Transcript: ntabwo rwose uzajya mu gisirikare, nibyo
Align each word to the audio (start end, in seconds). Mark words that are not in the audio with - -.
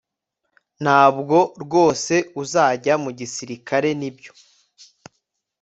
ntabwo 0.83 1.37
rwose 1.63 2.13
uzajya 2.41 2.93
mu 3.03 3.11
gisirikare, 3.19 3.89
nibyo 3.99 4.31